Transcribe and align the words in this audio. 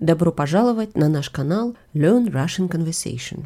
Добро 0.00 0.32
пожаловать 0.32 0.96
на 0.96 1.08
наш 1.08 1.30
канал 1.30 1.76
Learn 1.94 2.26
Russian 2.26 2.68
Conversation. 2.68 3.44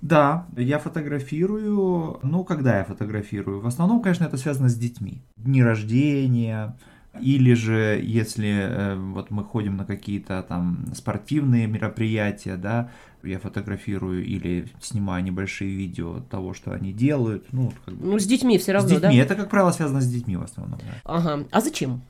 Да, 0.00 0.46
я 0.56 0.78
фотографирую. 0.78 2.18
Ну, 2.22 2.44
когда 2.44 2.78
я 2.78 2.84
фотографирую? 2.84 3.60
В 3.60 3.66
основном, 3.66 4.00
конечно, 4.00 4.24
это 4.24 4.38
связано 4.38 4.70
с 4.70 4.74
детьми. 4.74 5.20
Дни 5.36 5.62
рождения, 5.62 6.78
или 7.20 7.52
же, 7.52 8.00
если 8.02 8.48
э, 8.48 8.96
вот 8.96 9.30
мы 9.30 9.44
ходим 9.44 9.76
на 9.76 9.84
какие-то 9.84 10.42
там 10.48 10.86
спортивные 10.94 11.66
мероприятия, 11.66 12.56
да, 12.56 12.88
я 13.22 13.38
фотографирую 13.38 14.24
или 14.24 14.68
снимаю 14.80 15.22
небольшие 15.22 15.76
видео 15.76 16.20
того, 16.20 16.54
что 16.54 16.72
они 16.72 16.94
делают. 16.94 17.52
Ну, 17.52 17.70
как 17.84 17.96
бы, 17.96 18.06
ну 18.06 18.18
с 18.18 18.24
детьми 18.24 18.56
все 18.56 18.72
равно, 18.72 18.88
с 18.88 18.92
детьми. 18.92 19.18
да? 19.18 19.22
Это, 19.24 19.34
как 19.34 19.50
правило, 19.50 19.72
связано 19.72 20.00
с 20.00 20.10
детьми 20.10 20.36
в 20.38 20.42
основном. 20.42 20.78
Да. 20.78 21.02
Ага. 21.04 21.44
А 21.50 21.60
зачем? 21.60 22.00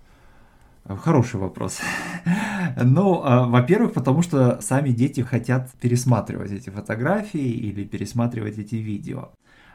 Хороший 0.87 1.39
вопрос. 1.39 1.81
ну, 2.77 3.23
а, 3.25 3.47
во-первых, 3.47 3.93
потому 3.93 4.23
что 4.23 4.61
сами 4.61 4.91
дети 4.91 5.21
хотят 5.21 5.71
пересматривать 5.81 6.51
эти 6.53 6.71
фотографии 6.71 7.51
или 7.51 7.85
пересматривать 7.85 8.59
эти 8.59 8.77
видео. 8.77 9.31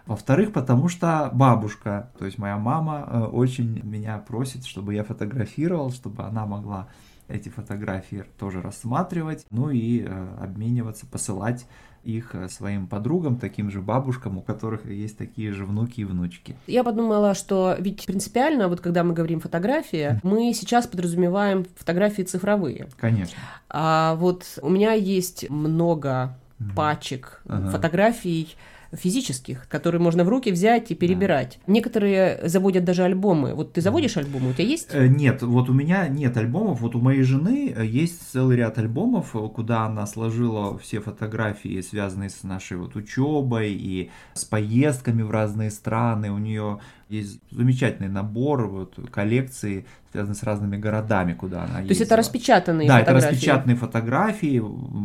Во-вторых, 0.06 0.54
потому 0.54 0.88
что 0.88 1.32
бабушка, 1.34 2.12
то 2.20 2.26
есть 2.26 2.38
моя 2.38 2.58
мама, 2.58 3.08
э, 3.08 3.20
очень 3.22 3.82
меня 3.84 4.20
просит, 4.20 4.66
чтобы 4.66 4.94
я 4.94 5.04
фотографировал, 5.04 5.92
чтобы 5.92 6.24
она 6.24 6.46
могла 6.46 6.90
эти 7.28 7.50
фотографии 7.50 8.26
тоже 8.38 8.62
рассматривать, 8.62 9.46
ну 9.50 9.70
и 9.70 10.04
э, 10.04 10.28
обмениваться, 10.40 11.06
посылать 11.06 11.66
их 12.04 12.36
э, 12.36 12.48
своим 12.50 12.88
подругам, 12.88 13.38
таким 13.38 13.72
же 13.72 13.82
бабушкам, 13.82 14.38
у 14.38 14.42
которых 14.42 14.86
есть 14.86 15.18
такие 15.18 15.52
же 15.52 15.66
внуки 15.66 16.02
и 16.02 16.06
внучки. 16.06 16.56
Я 16.68 16.84
подумала, 16.84 17.34
что 17.34 17.76
ведь 17.80 18.06
принципиально, 18.06 18.68
вот 18.68 18.80
когда 18.80 19.04
мы 19.04 19.14
говорим 19.14 19.40
фотография, 19.40 20.20
мы 20.24 20.54
сейчас 20.54 20.88
подразумеваем 20.88 21.66
фотографии 21.76 22.22
цифровые. 22.22 22.88
Конечно. 22.98 23.38
А 23.70 24.16
вот 24.16 24.60
у 24.62 24.70
меня 24.70 24.94
есть 24.94 25.50
много 25.50 26.38
пачек 26.76 27.42
ага. 27.48 27.70
фотографий 27.70 28.56
физических, 28.96 29.68
которые 29.70 30.02
можно 30.02 30.24
в 30.24 30.30
руки 30.30 30.52
взять 30.52 30.92
и 30.92 30.96
перебирать. 30.96 31.60
Да. 31.66 31.74
Некоторые 31.74 32.48
заводят 32.48 32.84
даже 32.84 33.04
альбомы. 33.04 33.54
Вот 33.54 33.74
ты 33.74 33.82
заводишь 33.82 34.18
альбомы, 34.18 34.50
у 34.52 34.54
тебя 34.54 34.66
есть? 34.66 34.90
Э, 34.92 35.08
нет, 35.08 35.42
вот 35.42 35.70
у 35.70 35.74
меня 35.74 36.08
нет 36.08 36.38
альбомов. 36.38 36.82
Вот 36.82 36.96
у 36.96 37.00
моей 37.00 37.24
жены 37.24 37.74
э, 37.76 37.86
есть 37.86 38.22
целый 38.32 38.58
ряд 38.58 38.78
альбомов, 38.78 39.36
э, 39.36 39.50
куда 39.50 39.86
она 39.86 40.06
сложила 40.08 40.78
все 40.78 41.00
фотографии, 41.00 41.82
связанные 41.82 42.30
с 42.30 42.44
нашей 42.44 42.78
вот 42.78 42.96
учебой 42.96 43.74
и 43.74 44.12
с 44.34 44.46
поездками 44.46 45.22
в 45.22 45.32
разные 45.32 45.72
страны. 45.72 46.32
У 46.32 46.38
нее 46.38 46.80
есть 47.10 47.40
замечательный 47.52 48.10
набор 48.10 48.68
вот, 48.68 49.00
коллекции, 49.12 49.86
связанной 50.12 50.36
с 50.36 50.44
разными 50.44 50.78
городами, 50.78 51.34
куда 51.34 51.64
она 51.64 51.80
ездила. 51.80 51.88
То 51.88 51.92
есть 51.92 52.02
это 52.02 52.16
распечатанные 52.16 52.88
да, 52.88 53.00
фотографии? 53.00 53.22
Да, 53.22 53.28
это 53.28 53.36
распечатанные 53.36 53.76
фотографии, 53.78 54.64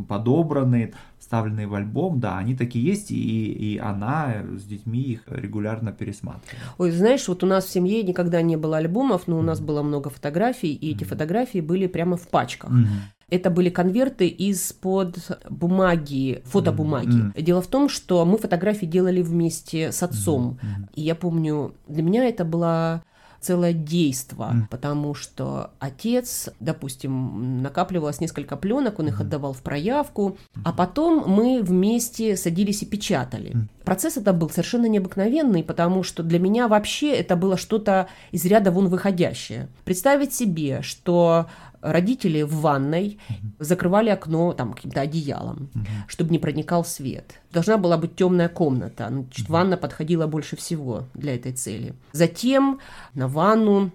подобранные, 0.09 0.93
вставленные 1.19 1.67
в 1.67 1.75
альбом, 1.75 2.21
да, 2.21 2.39
они 2.39 2.57
такие 2.57 2.85
есть, 2.85 3.11
и, 3.11 3.53
и 3.53 3.79
она 3.79 4.43
с 4.57 4.65
детьми 4.65 5.01
их 5.01 5.23
регулярно 5.27 5.93
пересматривает. 5.93 6.63
Ой, 6.79 6.91
знаешь, 6.91 7.29
вот 7.29 7.45
у 7.45 7.47
нас 7.47 7.67
в 7.67 7.71
семье 7.71 8.03
никогда 8.03 8.41
не 8.43 8.57
было 8.57 8.79
альбомов, 8.79 9.27
но 9.27 9.39
у 9.39 9.43
нас 9.43 9.61
было 9.61 9.83
много 9.83 10.11
фотографий, 10.11 10.73
и 10.73 10.93
эти 10.93 11.05
фотографии 11.05 11.61
были 11.61 11.87
прямо 11.87 12.17
в 12.17 12.29
пачках. 12.29 12.71
Mm-hmm. 12.71 12.87
Это 13.31 13.51
были 13.51 13.71
конверты 13.71 14.29
из-под 14.29 15.41
бумаги, 15.49 16.43
фотобумаги. 16.45 17.33
Mm-hmm. 17.33 17.43
Дело 17.43 17.63
в 17.63 17.67
том, 17.67 17.89
что 17.89 18.25
мы 18.25 18.39
фотографии 18.39 18.87
делали 18.87 19.23
вместе 19.23 19.93
с 19.93 20.03
отцом. 20.03 20.59
Mm-hmm. 20.63 20.89
И 20.95 21.03
я 21.03 21.15
помню, 21.15 21.75
для 21.89 22.03
меня 22.03 22.25
это 22.25 22.45
была 22.45 23.03
целое 23.41 23.73
действо, 23.73 24.53
mm. 24.53 24.69
потому 24.71 25.15
что 25.15 25.71
отец, 25.79 26.51
допустим, 26.61 27.63
накапливалось 27.63 28.21
несколько 28.21 28.57
пленок, 28.57 28.99
он 28.99 29.09
их 29.09 29.21
отдавал 29.21 29.55
в 29.55 29.63
проявку, 29.63 30.37
а 30.63 30.73
потом 30.73 31.25
мы 31.27 31.63
вместе 31.63 32.37
садились 32.37 32.83
и 32.83 32.87
печатали. 32.87 33.53
Mm. 33.53 33.69
Процесс 33.85 34.19
это 34.19 34.33
был 34.33 34.51
совершенно 34.51 34.87
необыкновенный, 34.87 35.65
потому 35.65 36.03
что 36.03 36.23
для 36.23 36.39
меня 36.39 36.69
вообще 36.69 37.13
это 37.13 37.35
было 37.35 37.57
что-то 37.57 38.09
из 38.31 38.45
ряда 38.45 38.71
вон 38.71 38.89
выходящее. 38.89 39.69
Представить 39.85 40.35
себе, 40.35 40.83
что 40.83 41.47
родители 41.81 42.43
в 42.43 42.61
ванной 42.61 43.19
закрывали 43.59 44.11
окно 44.11 44.53
там 44.53 44.73
каким-то 44.73 45.01
одеялом, 45.01 45.71
чтобы 46.07 46.31
не 46.31 46.39
проникал 46.39 46.85
свет. 46.85 47.41
Должна 47.53 47.77
была 47.77 47.97
быть 47.97 48.17
темная 48.17 48.49
комната. 48.49 49.09
Значит, 49.09 49.49
ванна 49.49 49.77
подходила 49.77 50.27
больше 50.27 50.57
всего 50.57 51.05
для 51.15 51.35
этой 51.35 51.53
цели. 51.53 51.95
Затем 52.13 52.81
на 53.15 53.29
ванну 53.29 53.91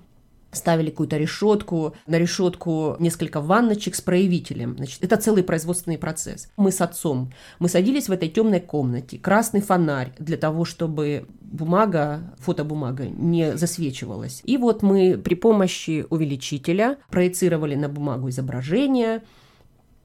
ставили 0.55 0.89
какую-то 0.89 1.17
решетку, 1.17 1.95
на 2.07 2.17
решетку 2.17 2.95
несколько 2.99 3.41
ванночек 3.41 3.95
с 3.95 4.01
проявителем. 4.01 4.75
Значит, 4.77 5.03
это 5.03 5.17
целый 5.17 5.43
производственный 5.43 5.97
процесс. 5.97 6.49
Мы 6.57 6.71
с 6.71 6.81
отцом, 6.81 7.31
мы 7.59 7.69
садились 7.69 8.09
в 8.09 8.11
этой 8.11 8.29
темной 8.29 8.59
комнате, 8.59 9.17
красный 9.17 9.61
фонарь 9.61 10.13
для 10.19 10.37
того, 10.37 10.65
чтобы 10.65 11.27
бумага, 11.41 12.35
фотобумага 12.39 13.07
не 13.07 13.57
засвечивалась. 13.57 14.41
И 14.43 14.57
вот 14.57 14.81
мы 14.81 15.17
при 15.17 15.35
помощи 15.35 16.05
увеличителя 16.09 16.97
проецировали 17.09 17.75
на 17.75 17.89
бумагу 17.89 18.29
изображение, 18.29 19.23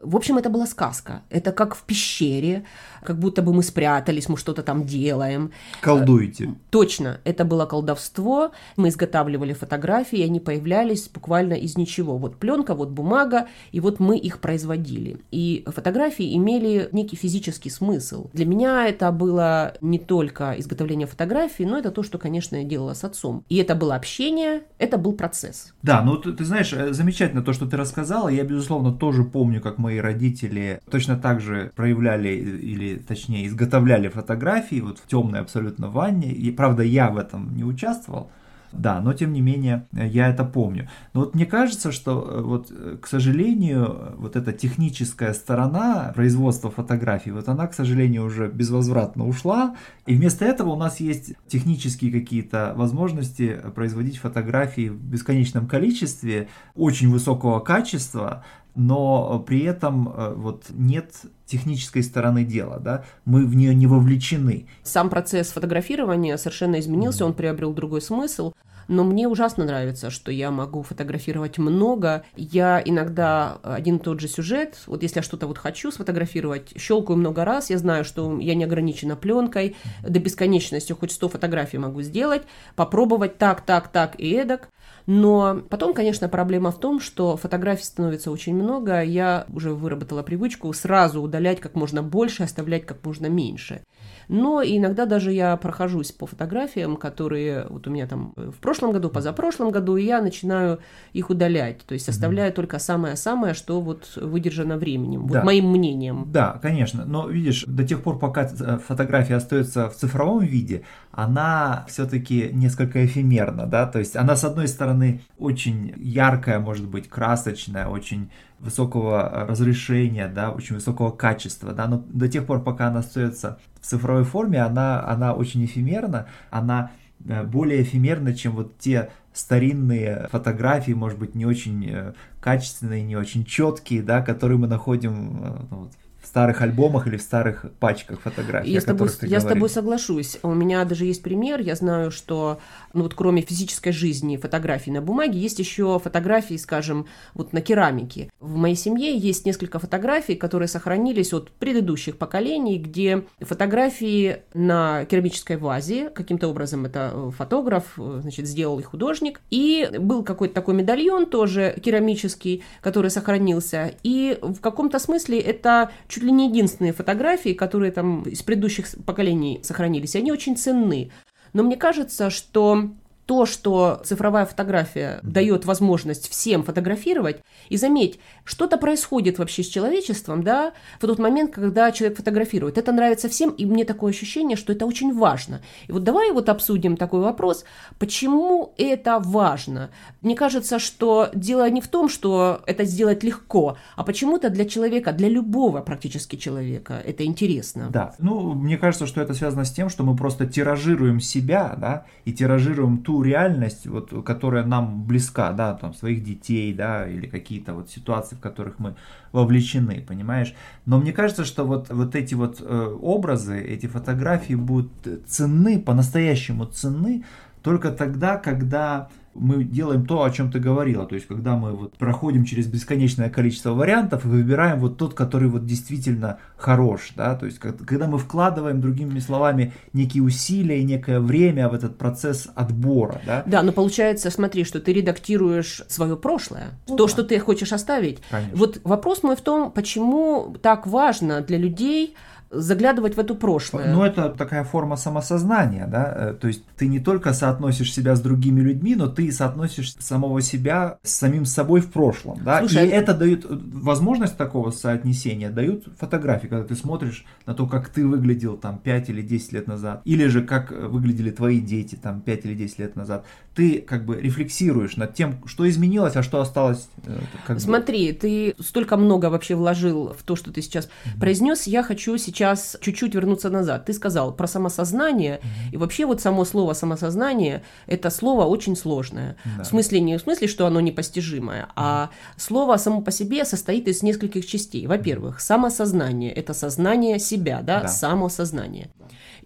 в 0.01 0.17
общем, 0.17 0.39
это 0.39 0.49
была 0.49 0.67
сказка. 0.67 1.23
Это 1.29 1.53
как 1.53 1.75
в 1.75 1.83
пещере, 1.83 2.65
как 3.03 3.19
будто 3.19 3.43
бы 3.43 3.53
мы 3.53 3.63
спрятались, 3.63 4.29
мы 4.29 4.37
что-то 4.37 4.63
там 4.63 4.85
делаем. 4.85 5.53
Колдуете. 5.81 6.55
Точно, 6.71 7.21
это 7.25 7.45
было 7.45 7.67
колдовство. 7.67 8.53
Мы 8.77 8.89
изготавливали 8.89 9.53
фотографии, 9.53 10.23
они 10.23 10.41
появлялись 10.41 11.09
буквально 11.09 11.55
из 11.55 11.77
ничего. 11.77 12.17
Вот 12.17 12.37
пленка, 12.37 12.75
вот 12.75 12.91
бумага, 12.91 13.49
и 13.73 13.81
вот 13.81 14.01
мы 14.01 14.17
их 14.17 14.41
производили. 14.41 15.21
И 15.31 15.65
фотографии 15.67 16.35
имели 16.35 16.89
некий 16.93 17.17
физический 17.17 17.71
смысл. 17.71 18.31
Для 18.33 18.47
меня 18.47 18.87
это 18.89 19.13
было 19.13 19.75
не 19.83 19.99
только 19.99 20.55
изготовление 20.59 21.07
фотографий, 21.07 21.67
но 21.67 21.79
это 21.79 21.91
то, 21.91 22.03
что, 22.03 22.19
конечно, 22.19 22.57
я 22.57 22.65
делала 22.65 22.95
с 22.95 23.05
отцом. 23.05 23.45
И 23.51 23.57
это 23.57 23.75
было 23.75 23.97
общение, 23.97 24.63
это 24.79 24.97
был 24.97 25.13
процесс. 25.13 25.75
Да, 25.83 26.01
ну 26.03 26.17
ты, 26.17 26.33
ты 26.33 26.45
знаешь, 26.45 26.73
э, 26.73 26.93
замечательно 26.95 27.43
то, 27.43 27.53
что 27.53 27.67
ты 27.67 27.77
рассказала. 27.77 28.29
Я, 28.29 28.45
безусловно, 28.45 28.93
тоже 28.93 29.25
помню, 29.25 29.61
как 29.61 29.79
мои 29.91 29.99
родители 29.99 30.81
точно 30.89 31.17
так 31.17 31.41
же 31.41 31.73
проявляли 31.75 32.29
или 32.29 32.97
точнее 32.97 33.47
изготовляли 33.47 34.09
фотографии 34.09 34.81
вот 34.81 34.99
в 34.99 35.07
темной 35.07 35.41
абсолютно 35.41 35.89
ванне. 35.89 36.33
И 36.33 36.51
правда 36.53 36.83
я 36.83 37.11
в 37.11 37.19
этом 37.19 37.57
не 37.57 37.65
участвовал. 37.65 38.31
Да, 38.73 39.01
но 39.01 39.13
тем 39.13 39.33
не 39.33 39.41
менее 39.41 39.87
я 39.93 40.29
это 40.29 40.45
помню. 40.45 40.89
Но 41.13 41.21
вот 41.21 41.35
мне 41.35 41.45
кажется, 41.45 41.91
что 41.91 42.21
э, 42.21 42.41
вот, 42.41 42.69
э, 42.71 42.99
к 43.03 43.07
сожалению, 43.09 44.15
вот 44.17 44.37
эта 44.37 44.53
техническая 44.53 45.33
сторона 45.33 46.13
производства 46.15 46.71
фотографий, 46.71 47.33
вот 47.33 47.49
она, 47.49 47.67
к 47.67 47.75
сожалению, 47.75 48.25
уже 48.25 48.47
безвозвратно 48.49 49.27
ушла. 49.27 49.75
И 50.07 50.15
вместо 50.15 50.45
этого 50.45 50.71
у 50.71 50.77
нас 50.77 51.01
есть 51.01 51.35
технические 51.49 52.13
какие-то 52.13 52.73
возможности 52.77 53.61
производить 53.75 54.19
фотографии 54.19 54.89
в 54.89 55.03
бесконечном 55.03 55.67
количестве, 55.67 56.49
очень 56.77 57.11
высокого 57.11 57.59
качества, 57.59 58.45
но 58.75 59.39
при 59.47 59.65
этом 59.65 60.09
э, 60.09 60.35
вот 60.35 60.67
нет 60.71 61.13
технической 61.47 62.03
стороны 62.03 62.45
дела, 62.45 62.79
да, 62.79 63.05
мы 63.25 63.45
в 63.47 63.55
нее 63.55 63.75
не 63.75 63.87
вовлечены. 63.87 64.67
Сам 64.83 65.11
процесс 65.11 65.51
фотографирования 65.51 66.39
совершенно 66.39 66.79
изменился, 66.79 67.25
он 67.27 67.35
приобрел 67.35 67.73
другой 67.73 68.01
смысл. 68.01 68.53
Но 68.91 69.05
мне 69.05 69.29
ужасно 69.29 69.65
нравится, 69.65 70.11
что 70.11 70.33
я 70.33 70.51
могу 70.51 70.83
фотографировать 70.83 71.59
много. 71.59 72.25
Я 72.35 72.83
иногда 72.85 73.59
один 73.63 73.97
и 73.97 73.99
тот 74.01 74.19
же 74.19 74.27
сюжет, 74.27 74.81
вот 74.89 75.05
если 75.05 75.19
я 75.19 75.23
что-то 75.23 75.47
вот 75.47 75.59
хочу 75.59 75.93
сфотографировать, 75.93 76.73
щелкаю 76.77 77.17
много 77.17 77.45
раз, 77.45 77.71
я 77.71 77.79
знаю, 77.79 78.05
что 78.05 78.41
я 78.41 78.57
не 78.57 78.65
ограничена 78.65 79.15
пленкой, 79.15 79.77
до 80.03 80.19
бесконечности 80.19 80.93
хоть 80.93 81.13
100 81.13 81.29
фотографий 81.29 81.79
могу 81.79 82.03
сделать, 82.03 82.43
попробовать 82.75 83.39
так, 83.39 83.61
так, 83.61 83.87
так 83.93 84.19
и 84.19 84.29
эдак. 84.33 84.69
Но 85.07 85.63
потом, 85.69 85.95
конечно, 85.95 86.29
проблема 86.29 86.71
в 86.71 86.79
том, 86.79 87.01
что 87.01 87.37
фотографий 87.37 87.85
становится 87.85 88.31
очень 88.31 88.55
много. 88.55 89.03
Я 89.03 89.47
уже 89.53 89.73
выработала 89.73 90.23
привычку 90.23 90.73
сразу 90.73 91.21
удалять 91.23 91.61
как 91.61 91.75
можно 91.75 92.03
больше, 92.03 92.43
оставлять 92.43 92.87
как 92.87 93.05
можно 93.05 93.27
меньше. 93.27 93.83
Но 94.31 94.63
иногда 94.63 95.07
даже 95.07 95.33
я 95.33 95.57
прохожусь 95.57 96.13
по 96.13 96.25
фотографиям, 96.25 96.97
которые 96.97 97.67
вот 97.69 97.89
у 97.89 97.91
меня 97.91 98.07
там 98.07 98.33
в 98.37 98.59
прошлом 98.61 98.93
году, 98.93 99.09
позапрошлом 99.11 99.73
году, 99.73 99.97
и 99.97 100.05
я 100.05 100.23
начинаю 100.23 100.79
их 101.13 101.31
удалять. 101.31 101.81
То 101.85 101.95
есть 101.95 102.09
оставляю 102.09 102.53
mm-hmm. 102.53 102.55
только 102.55 102.79
самое-самое, 102.79 103.55
что 103.55 103.81
вот 103.81 104.13
выдержано 104.15 104.77
временем, 104.77 105.27
да. 105.27 105.41
вот 105.41 105.45
моим 105.47 105.73
мнением. 105.73 106.27
Да, 106.29 106.61
конечно. 106.63 107.05
Но 107.05 107.29
видишь, 107.29 107.65
до 107.67 107.83
тех 107.83 108.05
пор, 108.05 108.21
пока 108.21 108.45
э, 108.45 108.79
фотография 108.79 109.35
остается 109.35 109.91
в 109.91 109.97
цифровом 109.97 110.45
виде, 110.45 110.85
она 111.23 111.85
все-таки 111.89 112.49
несколько 112.53 113.05
эфемерна, 113.05 113.67
да, 113.67 113.87
то 113.87 113.99
есть 113.99 114.17
она, 114.17 114.37
с 114.37 114.45
одной 114.45 114.69
стороны, 114.69 115.21
очень 115.39 115.93
яркая, 115.97 116.61
может 116.61 116.89
быть, 116.89 117.09
красочная, 117.09 117.89
очень 117.89 118.31
высокого 118.59 119.47
разрешения, 119.47 120.29
да, 120.29 120.51
очень 120.51 120.77
высокого 120.77 121.11
качества, 121.11 121.73
да, 121.73 121.87
но 121.89 122.05
до 122.09 122.29
тех 122.29 122.47
пор, 122.47 122.63
пока 122.63 122.89
она 122.89 123.01
остается 123.01 123.59
в 123.81 123.87
цифровой 123.87 124.25
форме, 124.25 124.63
она, 124.63 125.07
она 125.07 125.35
очень 125.35 125.65
эфемерна, 125.65 126.27
она 126.51 126.91
э, 127.25 127.43
более 127.45 127.83
эфемерна, 127.83 128.35
чем 128.35 128.53
вот 128.53 128.79
те 128.79 129.11
старинные 129.35 130.29
фотографии, 130.31 130.93
может 130.93 131.19
быть, 131.19 131.35
не 131.35 131.45
очень 131.45 131.87
э, 131.87 132.13
качественные, 132.41 133.03
не 133.03 133.17
очень 133.17 133.45
четкие, 133.45 134.03
да, 134.03 134.23
которые 134.23 134.59
мы 134.59 134.69
находим 134.69 135.41
э, 135.43 135.67
ну, 135.71 135.77
вот, 135.81 135.93
старых 136.31 136.63
альбомах 136.63 137.09
или 137.09 137.17
в 137.17 137.23
старых 137.23 137.67
пачках 137.81 138.21
фотографий. 138.21 138.71
Я, 138.71 138.81
с 138.81 138.85
тобой, 138.85 139.09
я 139.23 139.41
с 139.41 139.45
тобой 139.45 139.69
соглашусь. 139.69 140.39
У 140.45 140.55
меня 140.55 140.85
даже 140.85 141.05
есть 141.05 141.25
пример. 141.25 141.61
Я 141.61 141.75
знаю, 141.75 142.13
что 142.13 142.61
ну 142.93 143.03
вот 143.03 143.15
кроме 143.15 143.43
физической 143.43 143.91
жизни 143.91 144.37
фотографий 144.37 144.93
на 144.93 145.03
бумаге, 145.03 145.41
есть 145.41 145.59
еще 145.59 145.99
фотографии, 145.99 146.57
скажем, 146.57 147.07
вот 147.35 147.53
на 147.53 147.61
керамике. 147.61 148.31
В 148.39 148.57
моей 148.57 148.77
семье 148.77 149.17
есть 149.17 149.45
несколько 149.45 149.81
фотографий, 149.81 150.37
которые 150.37 150.69
сохранились 150.69 151.33
от 151.33 151.51
предыдущих 151.51 152.17
поколений, 152.17 152.79
где 152.79 153.25
фотографии 153.41 154.43
на 154.55 155.05
керамической 155.07 155.57
вазе, 155.57 156.11
каким-то 156.11 156.47
образом 156.47 156.85
это 156.87 157.11
э, 157.13 157.31
фотограф, 157.37 157.95
э, 157.99 158.21
значит, 158.23 158.47
сделал 158.47 158.79
и 158.79 158.85
художник, 158.85 159.41
и 159.51 159.91
был 159.99 160.23
какой-то 160.23 160.55
такой 160.55 160.75
медальон 160.75 161.27
тоже 161.27 161.77
керамический, 161.83 162.63
который 162.83 163.11
сохранился, 163.11 163.95
и 164.05 164.39
в 164.41 164.61
каком-то 164.61 165.01
смысле 165.01 165.41
это 165.41 165.91
чуть 166.07 166.20
чуть 166.21 166.27
ли 166.27 166.33
не 166.33 166.49
единственные 166.49 166.93
фотографии, 166.93 167.55
которые 167.55 167.93
там 167.93 168.23
из 168.23 168.43
предыдущих 168.43 168.87
поколений 169.07 169.61
сохранились, 169.63 170.17
они 170.17 170.31
очень 170.31 170.57
ценны. 170.57 171.11
Но 171.55 171.63
мне 171.63 171.77
кажется, 171.77 172.29
что 172.29 172.91
то, 173.31 173.47
что 173.47 174.03
цифровая 174.05 174.45
фотография 174.45 175.21
дает 175.23 175.65
возможность 175.65 176.29
всем 176.29 176.65
фотографировать, 176.65 177.37
и 177.69 177.77
заметь, 177.77 178.19
что-то 178.43 178.77
происходит 178.77 179.39
вообще 179.39 179.63
с 179.63 179.69
человечеством, 179.69 180.43
да, 180.43 180.73
в 180.99 181.07
тот 181.07 181.21
момент, 181.21 181.53
когда 181.53 181.93
человек 181.93 182.17
фотографирует. 182.17 182.77
Это 182.77 182.91
нравится 182.91 183.29
всем, 183.29 183.51
и 183.51 183.67
мне 183.67 183.85
такое 183.85 184.11
ощущение, 184.11 184.57
что 184.57 184.73
это 184.73 184.85
очень 184.85 185.17
важно. 185.17 185.61
И 185.87 185.93
вот 185.93 186.03
давай 186.03 186.33
вот 186.33 186.49
обсудим 186.49 186.97
такой 186.97 187.21
вопрос, 187.21 187.65
почему 188.01 188.75
это 188.77 189.21
важно? 189.21 189.91
Мне 190.23 190.35
кажется, 190.35 190.81
что 190.81 191.29
дело 191.33 191.71
не 191.71 191.81
в 191.81 191.87
том, 191.87 192.09
что 192.09 192.63
это 192.67 192.85
сделать 192.85 193.23
легко, 193.23 193.77
а 193.95 194.03
почему-то 194.03 194.51
для 194.51 194.65
человека, 194.65 195.13
для 195.13 195.29
любого 195.29 195.83
практически 195.83 196.35
человека 196.35 197.01
это 197.07 197.25
интересно. 197.25 197.91
Да, 197.91 198.17
ну, 198.19 198.55
мне 198.55 198.77
кажется, 198.77 199.07
что 199.07 199.21
это 199.21 199.35
связано 199.35 199.65
с 199.65 199.71
тем, 199.71 199.89
что 199.89 200.03
мы 200.03 200.17
просто 200.17 200.47
тиражируем 200.47 201.21
себя, 201.21 201.77
да, 201.79 202.07
и 202.25 202.33
тиражируем 202.33 202.99
ту 202.99 203.20
реальность, 203.23 203.87
вот, 203.87 204.25
которая 204.25 204.65
нам 204.65 205.05
близка, 205.05 205.53
да, 205.53 205.75
там, 205.75 205.95
своих 205.95 206.23
детей, 206.23 206.73
да, 206.73 207.09
или 207.09 207.27
какие-то 207.27 207.75
вот 207.75 207.91
ситуации, 207.91 208.37
в 208.37 208.41
которых 208.41 208.79
мы 208.79 208.97
вовлечены, 209.33 210.05
понимаешь? 210.07 210.55
Но 210.87 210.99
мне 210.99 211.13
кажется, 211.13 211.45
что 211.45 211.65
вот, 211.65 211.91
вот 211.91 212.15
эти 212.15 212.35
вот 212.35 212.61
э, 212.61 212.97
образы, 213.01 213.61
эти 213.61 213.87
фотографии 213.87 214.55
будут 214.55 214.91
ценны, 215.27 215.81
по-настоящему 215.81 216.67
ценны 216.67 217.25
только 217.63 217.91
тогда, 217.91 218.37
когда 218.37 219.09
мы 219.35 219.63
делаем 219.63 220.07
то, 220.07 220.25
о 220.25 220.31
чем 220.31 220.51
ты 220.51 220.59
говорила. 220.59 221.07
То 221.07 221.15
есть, 221.15 221.27
когда 221.27 221.57
мы 221.57 221.73
вот 221.73 221.97
проходим 221.97 222.45
через 222.45 222.67
бесконечное 222.67 223.31
количество 223.31 223.73
вариантов 223.73 224.25
и 224.25 224.29
выбираем 224.29 224.81
вот 224.81 224.99
тот, 224.99 225.15
который 225.15 225.49
вот 225.49 225.67
действительно 225.67 226.39
хорош, 226.57 227.13
да, 227.17 227.37
то 227.37 227.47
есть, 227.47 227.59
когда 227.59 228.09
мы 228.09 228.19
вкладываем, 228.19 228.81
другими 228.81 229.19
словами, 229.21 229.73
некие 229.93 230.23
усилия 230.23 230.81
и 230.81 230.85
некое 230.85 231.21
время 231.21 231.69
в 231.69 231.75
этот 231.75 231.97
процесс 231.97 232.49
отбора, 232.55 233.21
да. 233.25 233.43
Да, 233.47 233.63
но 233.63 233.73
получается, 233.73 234.31
смотри, 234.31 234.65
что 234.65 234.81
ты 234.81 234.93
редактируешь 234.93 235.83
свое 235.89 236.17
прошлое, 236.17 236.71
ну, 236.89 236.97
то, 236.97 237.07
да. 237.07 237.13
что 237.13 237.23
ты 237.23 237.39
хочешь 237.39 237.73
оставить. 237.73 238.19
Конечно. 238.31 238.57
Вот 238.57 238.81
вопрос 238.85 239.23
мой 239.23 239.37
в 239.37 239.41
том, 239.41 239.71
почему 239.71 240.57
так 240.61 240.87
важно 240.87 241.41
для 241.41 241.59
людей 241.59 242.17
заглядывать 242.51 243.17
в 243.17 243.21
эту 243.21 243.37
прошлое. 243.37 243.93
Ну, 243.93 244.03
это 244.03 244.29
такая 244.31 244.65
форма 244.65 244.97
самосознания, 244.97 245.87
да, 245.87 246.13
э, 246.17 246.35
то 246.35 246.49
есть 246.49 246.65
ты 246.77 246.89
не 246.89 246.99
только 246.99 247.33
соотносишь 247.33 247.93
себя 247.93 248.17
с 248.17 248.21
другими 248.21 248.61
людьми, 248.61 248.97
но 248.97 249.07
ты 249.07 249.31
соотносишь 249.31 249.95
самого 249.99 250.43
себя 250.43 250.99
с 251.03 251.13
самим 251.13 251.45
собой 251.45 251.81
в 251.81 251.93
прошлом, 251.93 252.41
да, 252.45 252.61
Слушай, 252.61 252.89
и 252.89 252.93
а... 252.93 252.95
это 252.97 253.15
дает 253.15 253.45
э, 253.45 253.49
возможность 253.51 254.37
такого 254.37 254.73
соотнесения, 254.73 255.51
дают 255.51 255.87
фотографии, 255.99 256.49
когда 256.49 256.65
ты 256.65 256.75
смотришь 256.75 257.25
на 257.47 257.55
то, 257.55 257.67
как 257.67 257.89
ты 257.89 258.05
выглядел 258.05 258.57
там 258.57 258.79
5 258.79 259.11
или 259.11 259.23
10 259.23 259.53
лет 259.53 259.67
назад, 259.69 260.03
или 260.05 260.27
же 260.27 260.43
как 260.43 260.73
выглядели 260.73 261.31
твои 261.31 261.61
дети 261.61 261.95
там 261.95 262.21
5 262.21 262.47
или 262.47 262.55
10 262.55 262.79
лет 262.81 262.97
назад, 262.97 263.25
ты 263.55 263.81
как 263.81 264.05
бы 264.05 264.21
рефлексируешь 264.21 264.97
над 264.97 265.15
тем, 265.15 265.41
что 265.47 265.69
изменилось, 265.69 266.17
а 266.17 266.23
что 266.25 266.41
осталось. 266.41 266.89
Э, 267.07 267.19
как 267.47 267.61
Смотри, 267.61 268.11
бы. 268.11 268.19
ты 268.19 268.55
столько 268.59 268.97
много 268.97 269.27
вообще 269.27 269.55
вложил 269.55 270.15
в 270.19 270.23
то, 270.25 270.35
что 270.35 270.53
ты 270.53 270.63
сейчас 270.63 270.87
mm-hmm. 270.87 271.21
произнес, 271.21 271.67
я 271.69 271.85
хочу 271.85 272.17
сейчас 272.19 272.40
сейчас 272.41 272.79
чуть-чуть 272.81 273.15
вернуться 273.15 273.51
назад. 273.51 273.85
Ты 273.85 273.93
сказал 273.93 274.33
про 274.33 274.47
самосознание, 274.47 275.41
mm-hmm. 275.43 275.75
и 275.75 275.77
вообще 275.77 276.07
вот 276.07 276.23
само 276.23 276.45
слово 276.47 276.73
самосознание– 276.73 277.63
это 277.87 278.09
слово 278.09 278.45
очень 278.45 278.77
сложное. 278.77 279.37
Да. 279.59 279.65
В 279.65 279.67
смысле 279.67 280.01
не 280.01 280.17
в 280.17 280.23
смысле, 280.23 280.49
что 280.49 280.67
оно 280.67 280.81
непостижимое, 280.81 281.65
mm-hmm. 281.65 281.73
а 281.77 282.11
слово 282.39 282.79
само 282.79 283.03
по 283.03 283.11
себе 283.11 283.45
состоит 283.45 283.89
из 283.89 284.03
нескольких 284.03 284.47
частей. 284.47 284.87
Во-первых, 284.87 285.41
самосознание– 285.41 286.33
это 286.41 286.55
сознание 286.55 287.19
себя, 287.19 287.61
да, 287.63 287.83
да. 287.83 287.89
самосознание. 287.89 288.89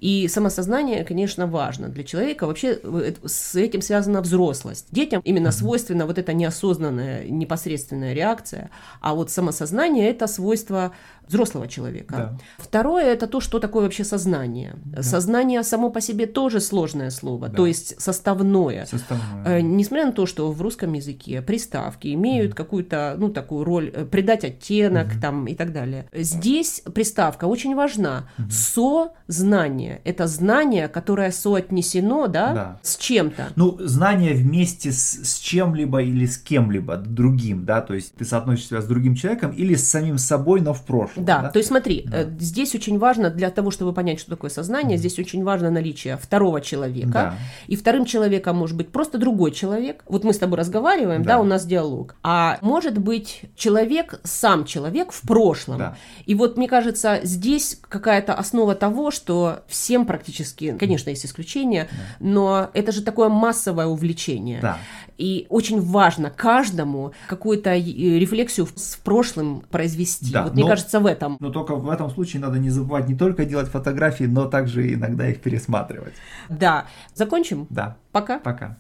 И 0.01 0.29
самосознание, 0.29 1.05
конечно, 1.05 1.47
важно 1.47 1.89
для 1.89 2.05
человека. 2.05 2.47
Вообще 2.47 2.79
э, 2.83 3.15
с 3.25 3.55
этим 3.55 3.81
связана 3.81 4.21
взрослость. 4.21 4.89
Детям 4.91 5.23
именно 5.25 5.53
свойственна 5.53 6.07
вот 6.07 6.19
эта 6.19 6.33
неосознанная, 6.33 7.25
непосредственная 7.29 8.13
реакция, 8.13 8.71
а 9.01 9.15
вот 9.15 9.31
самосознание– 9.31 10.09
это 10.11 10.27
свойство 10.27 10.93
взрослого 11.27 11.69
человека. 11.69 12.15
Да. 12.17 12.39
Второе 12.59 13.07
это 13.07 13.27
то, 13.27 13.41
что 13.41 13.59
такое 13.59 13.85
вообще 13.85 14.05
сознание. 14.05 14.77
Да. 14.85 15.03
Сознание 15.03 15.63
само 15.63 15.91
по 15.91 16.01
себе 16.01 16.27
тоже 16.27 16.61
сложное 16.61 17.11
слово, 17.11 17.49
да. 17.49 17.57
то 17.57 17.67
есть 17.67 18.01
составное. 18.01 18.85
составное. 18.87 19.59
Э, 19.59 19.61
несмотря 19.61 20.07
на 20.07 20.13
то, 20.13 20.27
что 20.27 20.53
в 20.53 20.61
русском 20.61 20.93
языке 20.93 21.41
приставки 21.41 22.13
имеют 22.13 22.53
mm. 22.53 22.55
какую-то, 22.55 23.15
ну, 23.19 23.31
такую 23.31 23.65
роль, 23.65 23.91
э, 23.95 24.05
придать 24.05 24.45
оттенок 24.45 25.07
mm-hmm. 25.15 25.21
там 25.21 25.47
и 25.47 25.55
так 25.55 25.73
далее. 25.73 26.09
Здесь 26.13 26.83
приставка 26.95 27.47
очень 27.47 27.75
важна. 27.75 28.29
Mm-hmm. 28.39 28.51
Со-знание– 28.51 29.54
это 29.63 30.27
знание, 30.27 30.89
которое 30.89 31.31
соотнесено, 31.31 32.27
да, 32.27 32.55
да. 32.55 32.79
с 32.83 32.97
чем-то. 32.97 33.49
Ну, 33.57 33.77
знание 33.81 34.35
вместе 34.35 34.93
с, 34.93 35.25
с 35.25 35.39
чем-либо 35.39 36.03
или 36.03 36.27
с 36.27 36.39
кем-либо 36.39 36.97
другим, 36.97 37.65
да, 37.65 37.81
то 37.81 37.95
есть 37.95 38.15
ты 38.15 38.25
соотносишь 38.25 38.69
себя 38.69 38.81
с 38.81 38.87
другим 38.87 39.15
человеком 39.15 39.53
или 39.53 39.75
с 39.75 39.89
самим 39.89 40.19
собой, 40.19 40.61
но 40.61 40.75
в 40.75 40.85
прошлом. 40.85 41.25
Да, 41.25 41.43
да? 41.43 41.51
то 41.51 41.59
есть 41.59 41.69
смотри, 41.69 42.05
да. 42.07 42.23
Э, 42.23 42.31
здесь 42.39 42.75
очень 42.75 42.99
важно 42.99 43.31
для 43.31 43.51
того, 43.51 43.71
чтобы 43.71 43.93
понять, 43.93 44.21
что 44.21 44.31
такое 44.31 44.51
сознание, 44.51 44.97
mm-hmm. 44.97 45.01
здесь 45.01 45.19
очень 45.19 45.45
важно 45.45 45.71
наличие 45.71 46.17
второго 46.17 46.61
человека. 46.61 47.11
Да. 47.13 47.35
И 47.67 47.77
вторым 47.77 48.05
человеком 48.05 48.57
может 48.57 48.77
быть 48.77 48.91
просто 48.91 49.19
другой 49.19 49.53
человек. 49.53 50.03
Вот 50.09 50.25
мы 50.25 50.33
с 50.33 50.39
тобой 50.39 50.59
разговариваем, 50.59 51.23
да, 51.23 51.35
да 51.35 51.41
у 51.41 51.45
нас 51.45 51.65
диалог. 51.67 52.17
А 52.23 52.59
может 52.61 52.99
быть 52.99 53.43
человек, 53.57 54.21
сам 54.25 54.65
человек 54.65 55.13
в 55.13 55.21
прошлом. 55.23 55.79
Да. 55.79 55.97
И 56.27 56.35
вот 56.35 56.57
мне 56.57 56.69
кажется, 56.69 57.21
здесь 57.23 57.79
какая-то 57.89 58.35
основа 58.35 58.75
того, 58.75 59.11
что 59.11 59.44
всем 59.69 60.07
практически, 60.07 60.77
конечно, 60.79 61.11
есть 61.11 61.25
исключения, 61.27 61.89
да. 61.91 61.97
но 62.21 62.71
это 62.75 62.93
же 62.93 63.03
такое 63.03 63.29
массовое 63.29 63.87
увлечение. 63.87 64.61
Да. 64.61 64.79
И 65.17 65.47
очень 65.49 65.81
важно 65.81 66.31
каждому 66.31 67.13
какую-то 67.29 67.71
э, 67.71 67.81
рефлексию 67.81 68.67
с 68.75 68.97
прошлым 68.97 69.63
произвести. 69.71 70.33
Да, 70.33 70.45
вот 70.45 70.55
но, 70.55 70.61
мне 70.61 70.69
кажется, 70.69 71.01
в 71.01 71.07
этом. 71.07 71.37
Но 71.41 71.51
только 71.51 71.77
в 71.77 71.89
этом 71.89 72.11
случае 72.11 72.43
надо 72.43 72.59
не 72.59 72.71
забывать 72.71 73.09
не 73.09 73.15
только 73.15 73.45
делать 73.45 73.69
фотографии, 73.69 74.25
но 74.25 74.47
также 74.47 74.93
иногда 74.93 75.29
их 75.29 75.41
пересматривать. 75.41 76.15
Да. 76.49 76.87
Закончим? 77.15 77.67
Да. 77.71 77.97
Пока. 78.13 78.39
Пока. 78.39 78.77